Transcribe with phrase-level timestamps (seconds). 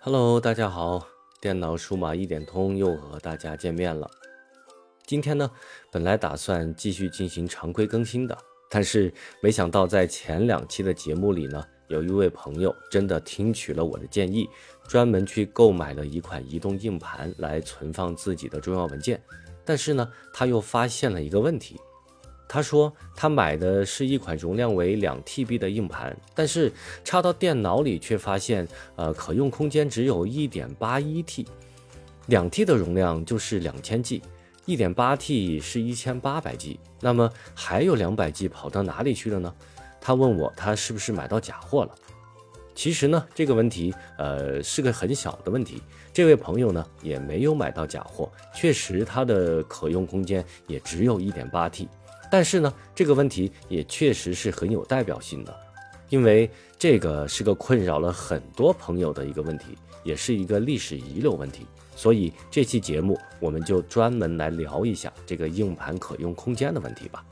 [0.00, 1.04] Hello，大家好，
[1.40, 4.08] 电脑数码一点通又和大家见面了。
[5.04, 5.50] 今天呢，
[5.90, 8.38] 本来打算继续进行常规更新的，
[8.70, 9.12] 但是
[9.42, 14.48] 没想到在前两期的节目里呢，有一位朋友真的听取了我的建议，
[14.86, 19.20] 专门去购买了一款移动硬盘来存放自己的重要文件。
[19.64, 21.76] 但是呢，他又发现了一个问题。
[22.48, 26.72] 他说他买的是一款容量为两 TB 的硬盘，但是
[27.04, 31.46] 插到电脑里却发现，呃，可用空间只有一点八一 T，
[32.26, 34.22] 两 T 的容量就是两千 G，
[34.64, 39.54] 一点八 T 是一千八百 G，那么还有两百 G 跑到哪里去了呢？
[40.00, 41.94] 他问我他是不是买到假货了？
[42.74, 45.82] 其实呢，这个问题呃是个很小的问题，
[46.14, 51.88] 这位朋友呢也没有买到假货，确实他的可用空间也只有一点八 T。
[52.30, 55.56] 但是呢，这个问题也确实是很有代表性的，
[56.10, 61.66] 因为这个是个困扰了很多朋友的一个问题，也是一个历史遗留问题。
[61.96, 67.24] 所以这期节目我们就专门来聊一下这个硬盘可用空间的问题吧。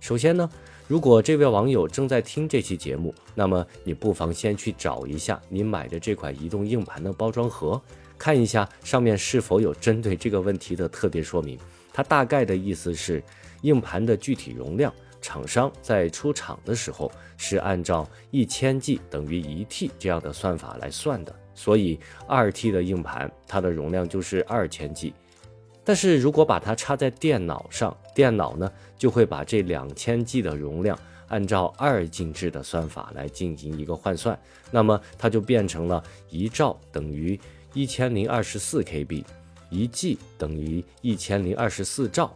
[0.00, 0.50] 首先呢，
[0.86, 7.80] 如果这位网友正在听这期节目，那么你不妨先去找一下你买的这款移动硬盘的包装盒，
[8.18, 11.58] 看一下上面是否有针对这个问题的特别说明。
[11.92, 13.22] 它大概的意思是。
[13.64, 21.98] 硬盘的具体容量，厂商在出厂的时候是按照一千 G 等于一 T 这样的算法来算的，所以
[22.28, 25.14] 二 T 的硬盘它的容量就是二千 G。
[25.82, 34.38] 但是如果把它插在电脑上，电脑呢就会把这两千 G 的容量按照二进制的算法来进行一个换算，
[34.70, 37.40] 那么它就变成了一兆等于
[37.72, 39.24] 一千零二十四 KB，
[39.70, 42.34] 一 G 等于一千零二十四兆。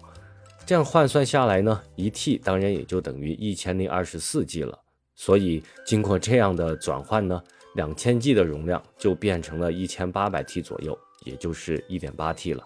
[0.69, 4.78] 这样换算下来呢，一 T 当然也就等于一千零二十四 G 了。
[5.14, 7.42] 所以经过这样的转换呢，
[7.75, 10.94] 两千 G 的容量就变成了一千八百 T 左右，
[11.25, 12.62] 也就是一点八 T 了。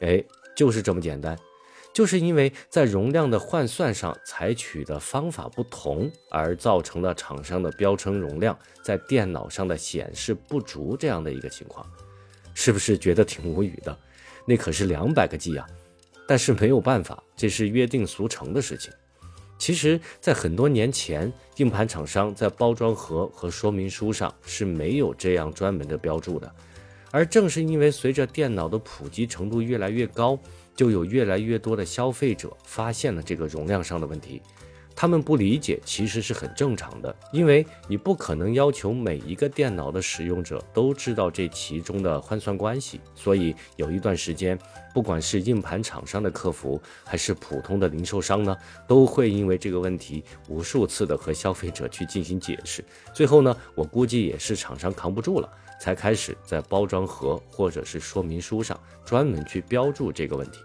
[0.00, 0.20] 哎，
[0.56, 1.38] 就是这么简单，
[1.94, 11.88] 就是因为在容量的换算上采取的方法不同，而造成了厂商的标称容量在电脑上的显示不足这样的一个情况，
[12.52, 13.96] 是不是觉得挺无语的？
[14.44, 15.64] 那可是两百个 G 啊！
[16.26, 18.92] 但是没有办法，这是约定俗成的事情。
[19.58, 26.52] 其实，在很多年前，硬盘厂商在包装盒和说明书上是没有这样专门的标注的。
[27.10, 30.38] 而正是因为随着电脑的普及程度越来越高，
[30.74, 34.42] 就有越来越多的消费者发现了这个容量上的问题。
[34.98, 42.98] 他们不理解，其实是很正常的，因为你不可能要求每一个电脑的使用者都知道这其中的换算关系。
[43.14, 44.58] 所以有一段时间，
[44.94, 48.56] 不管是硬盘厂商的客服，还是普通的零售商呢，
[48.88, 52.82] 都会因为这个问题无数次的和消费者去进行解释。
[53.12, 55.48] 最后呢，我估计也是厂商扛不住了，
[55.78, 60.60] 才开始在包装盒或者是说明书上专门去标注这个问题。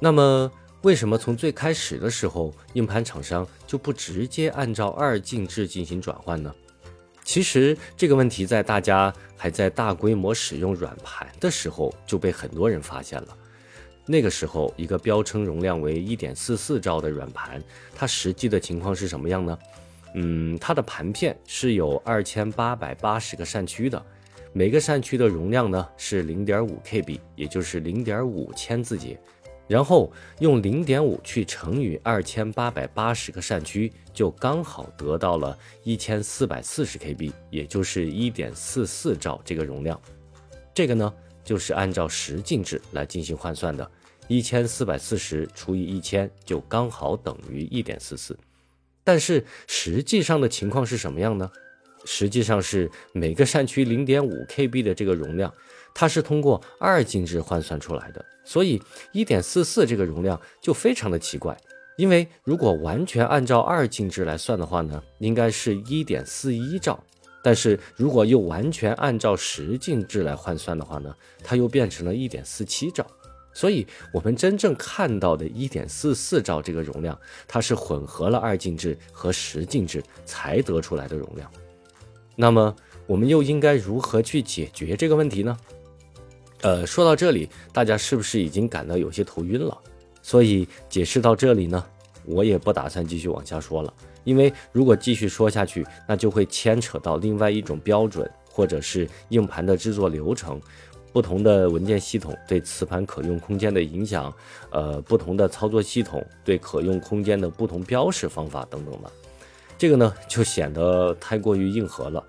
[0.00, 0.50] 那么。
[0.84, 6.54] 为什么从最开始的时候，硬盘厂商就不直接按照二进制进行转换呢？
[7.24, 13.28] 其实这个问题在大家还在大规模使用软盘的时候就被很多人发现了。
[14.04, 17.62] 那个时候，一个标称容量为一点四四兆的软盘，
[17.94, 19.58] 它实际的情况是什么样呢？
[20.16, 24.04] 嗯，它的盘片是有二千八百八十个扇区的，
[24.52, 29.18] 每个扇区的容量呢是零点五 KB，也就是零点五千字节。
[29.66, 39.98] 然后用零点五去乘以二千八百八十个扇区，就刚好得到了一千四百四十 KB，也就是一点四四兆这个容量。
[40.74, 43.90] 这个呢，就是按照十进制来进行换算的，
[44.28, 48.38] 一千四百四十除以一千，就刚好等于一点四四。
[49.02, 51.50] 但是实际上的情况是什么样呢？
[52.04, 55.52] 实际上是每个扇区零点五 KB 的这个容量。
[55.96, 58.82] 它是通过二进制换算出来的，所以
[59.12, 61.56] 一点四四这个容量就非常的奇怪。
[61.96, 66.98] 因为如果完全按照二进制来算的话呢，应该是一点四一兆，
[67.44, 71.14] 但是如果又完全按照十进制来换算的话呢，
[71.44, 73.06] 它又变成了一点四七兆。
[73.52, 81.48] 所以我们真正看到的一点四四兆这个容量，它是混合了二进制和十进制才得出来的容量。
[82.36, 82.74] 那么
[83.06, 85.56] 我们又应该如何去解决这个问题呢？
[86.62, 89.76] 呃，说到这里，大家是不是已经感到有些头晕了？
[90.22, 91.84] 所以解释到这里呢，
[92.24, 93.92] 我也不打算继续往下说了，
[94.24, 100.58] 因为如果继续说下去，那就会牵扯到另外一种标准，或者是硬盘的制作流程，
[101.12, 104.34] 不同的文件系统对磁盘可用空间的影响，
[104.70, 109.12] 呃，不同的操作系统对可用空间的不同标识方法等等的，
[109.76, 112.22] 这个呢就显得太过于硬核了。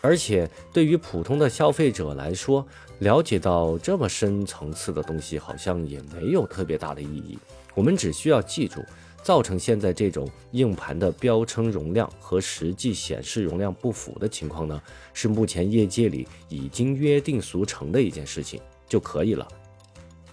[0.00, 2.66] 而且对于普通的消费者来说，
[2.98, 7.38] 了解到这么深层次的东西，好像也没有特别大的意义。
[7.74, 8.84] 我们只需要记住，
[9.22, 14.82] 造成现在这种硬盘的标称容量和实际显示容量不符的情况呢，
[15.14, 19.46] 是目前业界里已经约定俗成的一件事情就可以了。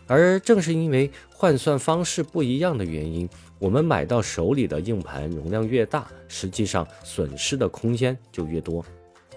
[0.07, 3.29] 而正是因为换算方式不一样的原因，
[3.59, 8.83] 我们买到手里的硬盘容量越大，实际上损失的空间就越多。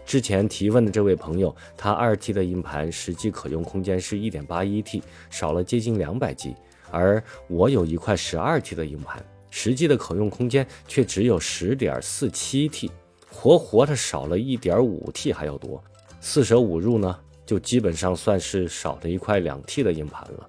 [0.06, 6.54] 之前提问的这位朋友，他二 T 的硬盘实际可用空间是一点八一 T，少了接近两百 G，
[6.90, 12.92] 而我有一块十二 T 的硬盘，实际的可用空间却只有十点四七 T，
[13.28, 15.82] 活活的少了一点五 T 还要多。
[16.20, 20.48] 四舍五入呢，就基本上算是少了一块两 T 的硬盘了。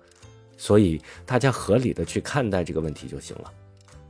[0.57, 3.51] 所以大家合理的去看待这个问题就行了。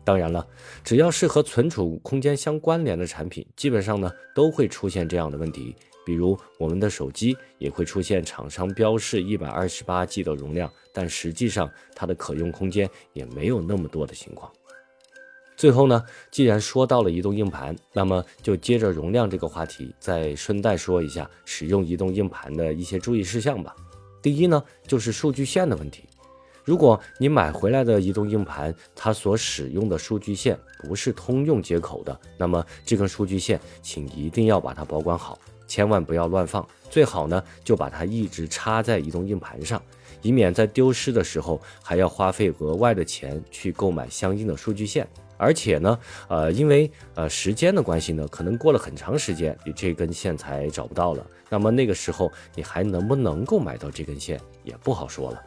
[0.04, 0.46] 当然了，
[0.84, 5.76] 只要是和存储空间相关联的产品，基本上呢都会出现这样的问题。
[6.06, 14.52] 比如我们的手机也会出现厂商标示一百二十八 G 的容量，但实际上它的可用空间也没有那么多的情况。
[15.56, 23.74] 最后呢，既然说到了移动硬盘，那么就接着容量这个话题，再顺带说一下使用移动硬盘的一些注意事项吧。
[24.22, 26.04] 第一呢，就是数据线的问题。
[26.64, 35.38] 如果你买回来的移动硬盘，它所使用的数据线不是通用接口的，那么这根数据线，请一定要把它保管好，
[35.68, 36.66] 千万不要乱放。
[36.90, 39.82] 最好呢，就把它一直插在移动硬盘上，
[40.22, 45.08] 以免在丢失的时候还要花费额外的钱去购买相应的数据线。
[45.36, 46.00] 而且呢，
[46.30, 51.26] 呃，因为呃时间的关系呢，可能过了很长时间，你这根线才找不到了。
[51.50, 55.44] 那么那个时候你还能不能够买到这根线，也不好说了。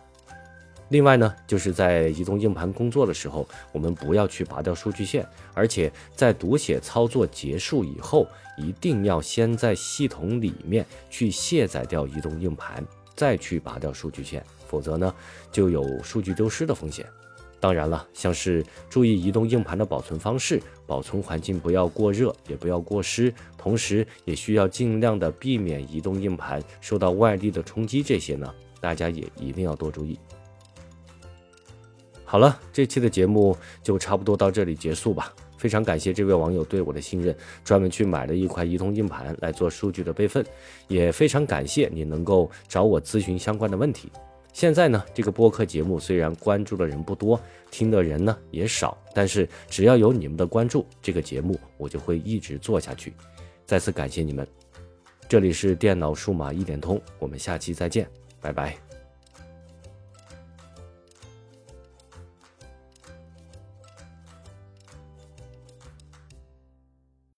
[0.88, 12.84] 另外呢，就是在移动硬盘工作的时候，我们不要去拔掉数据线，而且在读写操作结束以后，一定要先在系统里面去卸载掉移动硬盘，
[13.16, 15.12] 再去拔掉数据线，否则呢，
[15.50, 17.04] 就有数据丢失的风险。
[17.58, 30.16] 当然了，像是注意移动硬盘的保存方式，保存环境不要过热，也不要过湿，同时也需要尽量的避免移动硬盘受到外力的冲击，这些呢，大家也一定要多注意。
[32.26, 35.32] 好了，这期的节目就差不多到这里结束吧。
[35.56, 37.34] 非常感谢这位网友对我的信任，
[37.64, 40.44] 专门去买了一块移动硬盘来做数据的备份，
[40.86, 44.10] 也非常感谢你能够找我咨询相关的问题。
[44.52, 47.40] 现在呢，这个播客节目虽然关注的人不多，
[47.70, 53.14] 听的人呢也少，但是只要有你们的关注，这个节目我就会一直做下去。
[53.64, 54.46] 再次感谢你们。
[55.28, 58.08] 这里是电脑数码一点通，我们下期再见，
[58.40, 58.95] 拜拜。